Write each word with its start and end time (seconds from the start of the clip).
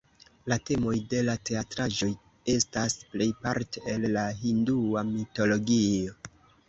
La 0.51 0.55
temoj 0.69 0.93
de 1.09 1.17
la 1.25 1.35
teatraĵoj 1.49 2.09
estas 2.53 2.95
plejparte 3.13 3.85
el 3.93 4.09
la 4.17 4.25
hindua 4.41 5.05
mitologio. 5.11 6.19